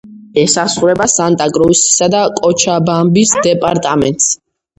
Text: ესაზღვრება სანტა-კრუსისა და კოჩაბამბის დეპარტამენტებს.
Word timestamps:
ესაზღვრება 0.43 1.05
სანტა-კრუსისა 1.15 2.07
და 2.15 2.23
კოჩაბამბის 2.41 3.35
დეპარტამენტებს. 3.51 4.33